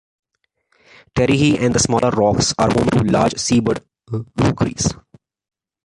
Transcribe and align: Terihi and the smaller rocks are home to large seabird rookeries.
Terihi 1.15 1.59
and 1.63 1.75
the 1.75 1.79
smaller 1.79 2.09
rocks 2.09 2.55
are 2.57 2.71
home 2.73 2.87
to 2.89 3.03
large 3.03 3.37
seabird 3.37 3.83
rookeries. 4.35 4.89